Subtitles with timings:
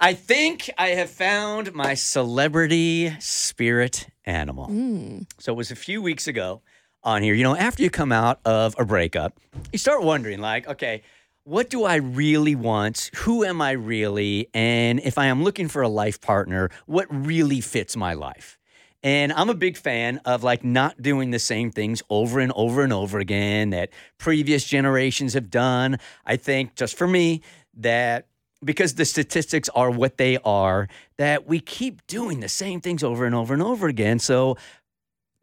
[0.00, 4.66] I think I have found my celebrity spirit animal.
[4.66, 5.22] Hmm.
[5.38, 6.62] So it was a few weeks ago
[7.02, 7.34] on here.
[7.34, 9.40] You know, after you come out of a breakup,
[9.72, 11.02] you start wondering, like, okay,
[11.42, 13.10] what do I really want?
[13.16, 14.48] Who am I really?
[14.54, 18.56] And if I am looking for a life partner, what really fits my life?
[19.02, 22.84] And I'm a big fan of like not doing the same things over and over
[22.84, 25.98] and over again that previous generations have done.
[26.24, 27.42] I think just for me
[27.74, 28.28] that
[28.64, 33.24] because the statistics are what they are, that we keep doing the same things over
[33.24, 34.18] and over and over again.
[34.18, 34.56] So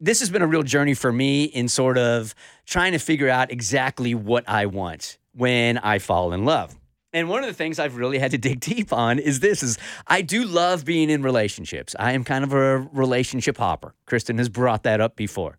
[0.00, 2.34] this has been a real journey for me in sort of
[2.66, 6.76] trying to figure out exactly what I want when I fall in love.
[7.12, 9.78] And one of the things I've really had to dig deep on is this is
[10.06, 11.96] I do love being in relationships.
[11.98, 13.94] I am kind of a relationship hopper.
[14.06, 15.58] Kristen has brought that up before.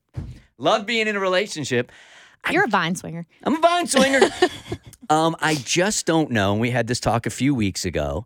[0.59, 1.92] Love being in a relationship.
[2.52, 3.25] You're a vine swinger.
[3.44, 4.21] I'm a vine swinger.
[5.09, 6.52] um, I just don't know.
[6.53, 8.25] and We had this talk a few weeks ago.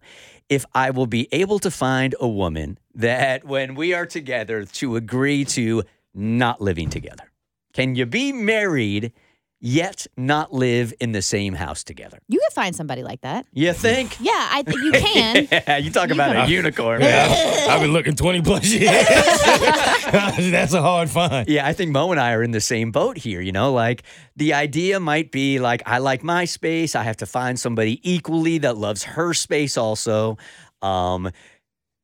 [0.49, 4.95] If I will be able to find a woman that, when we are together, to
[4.95, 7.31] agree to not living together.
[7.73, 9.13] Can you be married
[9.61, 12.19] yet not live in the same house together?
[12.27, 13.45] You could find somebody like that.
[13.53, 14.17] You think?
[14.19, 15.47] Yeah, I think you can.
[15.51, 17.01] yeah, you talk about a unicorn.
[17.01, 18.91] Yeah, I've, I've been looking 20 plus years.
[20.51, 21.47] That's a hard find.
[21.47, 23.39] Yeah, I think Mo and I are in the same boat here.
[23.39, 24.03] You know, like
[24.35, 26.95] the idea might be like, I like my space.
[26.95, 30.37] I have to find somebody equally that loves her space also.
[30.81, 31.31] Um,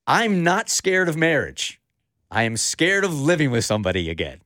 [0.06, 1.82] I'm not scared of marriage.
[2.30, 4.40] I am scared of living with somebody again.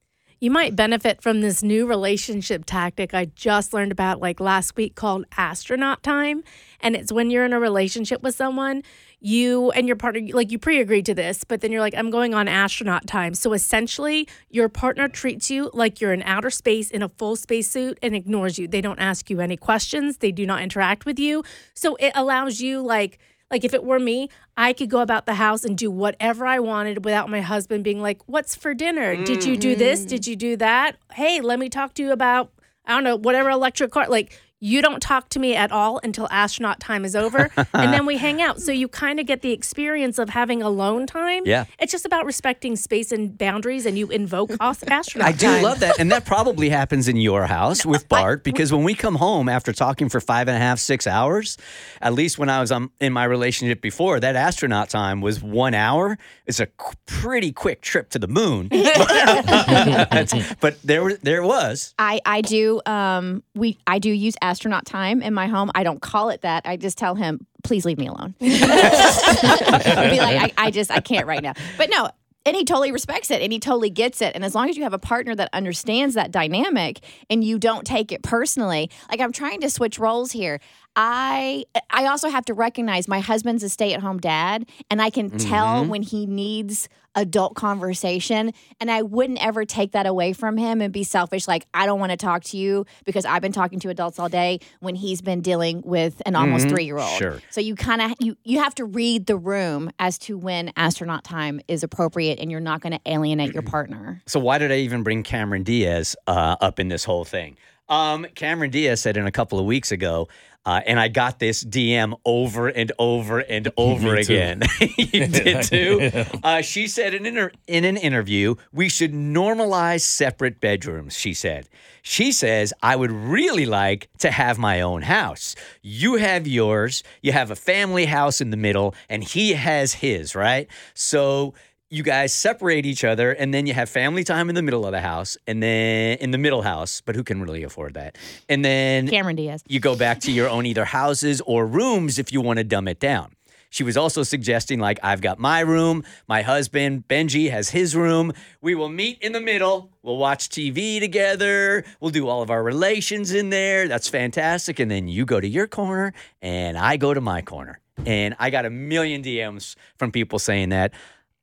[0.43, 4.95] You might benefit from this new relationship tactic I just learned about like last week
[4.95, 6.43] called astronaut time.
[6.79, 8.81] And it's when you're in a relationship with someone,
[9.19, 12.09] you and your partner, like you pre agreed to this, but then you're like, I'm
[12.09, 13.35] going on astronaut time.
[13.35, 17.99] So essentially, your partner treats you like you're in outer space in a full spacesuit
[18.01, 18.67] and ignores you.
[18.67, 21.43] They don't ask you any questions, they do not interact with you.
[21.75, 23.19] So it allows you, like,
[23.51, 26.59] like if it were me, I could go about the house and do whatever I
[26.59, 29.21] wanted without my husband being like, "What's for dinner?
[29.21, 30.05] Did you do this?
[30.05, 30.29] Did mm-hmm.
[30.29, 30.95] you do that?
[31.13, 32.51] Hey, let me talk to you about
[32.85, 36.27] I don't know, whatever electric car." Like you don't talk to me at all until
[36.29, 38.61] astronaut time is over, and then we hang out.
[38.61, 41.43] So you kind of get the experience of having alone time.
[41.45, 41.65] Yeah.
[41.79, 45.63] It's just about respecting space and boundaries, and you invoke as- astronaut I do time.
[45.63, 45.99] love that.
[45.99, 49.73] And that probably happens in your house with Bart because when we come home after
[49.73, 51.57] talking for five and a half, six hours,
[51.99, 55.73] at least when I was um, in my relationship before, that astronaut time was one
[55.73, 56.19] hour.
[56.45, 58.67] It's a qu- pretty quick trip to the moon.
[60.61, 61.95] but there, there was.
[61.97, 65.71] I I do um we I do use astronaut time in my home.
[65.73, 66.63] I don't call it that.
[66.65, 68.35] I just tell him, please leave me alone.
[68.39, 71.53] Be like, I, I just I can't right now.
[71.77, 72.09] But no.
[72.43, 74.33] And he totally respects it and he totally gets it.
[74.35, 77.85] And as long as you have a partner that understands that dynamic and you don't
[77.85, 80.59] take it personally, like I'm trying to switch roles here.
[80.95, 85.85] I I also have to recognize my husband's a stay-at-home dad and I can tell
[85.85, 90.93] when he needs adult conversation and I wouldn't ever take that away from him and
[90.93, 93.89] be selfish like I don't want to talk to you because I've been talking to
[93.89, 97.17] adults all day when he's been dealing with an almost 3-year-old.
[97.17, 97.41] Sure.
[97.49, 101.23] So you kind of you you have to read the room as to when astronaut
[101.23, 104.21] time is appropriate and you're not going to alienate your partner.
[104.25, 107.57] So why did I even bring Cameron Diaz uh, up in this whole thing?
[107.91, 110.29] Um, Cameron Diaz said in a couple of weeks ago,
[110.65, 114.61] uh, and I got this DM over and over and over again.
[114.97, 115.63] you did
[116.11, 116.25] too.
[116.43, 121.17] Uh, she said in, inter- in an interview, we should normalize separate bedrooms.
[121.17, 121.67] She said.
[122.03, 125.55] She says, I would really like to have my own house.
[125.81, 127.03] You have yours.
[127.21, 130.33] You have a family house in the middle, and he has his.
[130.33, 130.67] Right.
[130.93, 131.53] So
[131.91, 134.93] you guys separate each other and then you have family time in the middle of
[134.93, 138.17] the house and then in the middle house but who can really afford that?
[138.47, 139.61] And then Cameron Diaz.
[139.67, 142.87] you go back to your own either houses or rooms if you want to dumb
[142.87, 143.35] it down.
[143.69, 148.31] She was also suggesting like i've got my room my husband benji has his room.
[148.61, 149.91] We will meet in the middle.
[150.01, 151.83] We'll watch tv together.
[151.99, 153.89] We'll do all of our relations in there.
[153.89, 154.79] That's fantastic.
[154.79, 157.79] And then you go to your corner and i go to my corner.
[158.05, 160.93] And i got a million dms from people saying that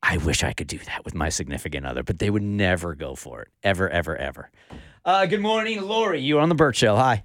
[0.02, 3.14] I wish I could do that with my significant other, but they would never go
[3.14, 3.48] for it.
[3.62, 4.50] Ever, ever, ever.
[5.04, 6.20] Uh, good morning, Lori.
[6.20, 6.96] You're on the Bert Show.
[6.96, 7.24] Hi.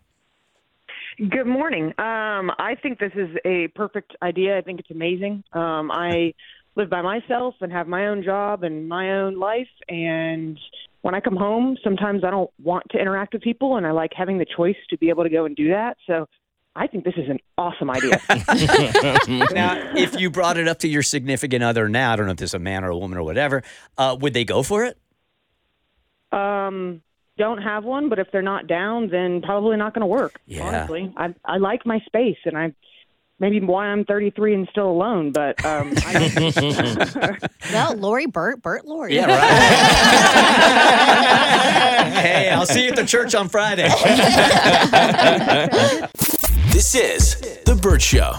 [1.17, 1.87] Good morning.
[1.99, 4.57] Um, I think this is a perfect idea.
[4.57, 5.43] I think it's amazing.
[5.53, 6.33] Um, I
[6.75, 9.67] live by myself and have my own job and my own life.
[9.87, 10.59] And
[11.01, 14.11] when I come home, sometimes I don't want to interact with people, and I like
[14.15, 15.97] having the choice to be able to go and do that.
[16.07, 16.25] So
[16.75, 18.19] I think this is an awesome idea.
[19.53, 22.37] Now, if you brought it up to your significant other now, I don't know if
[22.39, 23.61] this is a man or a woman or whatever,
[23.97, 24.97] uh, would they go for it?
[26.31, 27.01] um,
[27.37, 30.39] don't have one, but if they're not down, then probably not going to work.
[30.45, 30.67] Yeah.
[30.67, 32.73] Honestly, I I like my space, and I
[33.39, 37.37] maybe why I'm 33 and still alone, but um, I,
[37.71, 39.15] Well, Lori Bert, Bert Lori.
[39.15, 39.39] Yeah, right.
[42.21, 43.89] hey, I'll see you at the church on Friday.
[46.73, 47.35] This is
[47.65, 48.37] The Bert Show.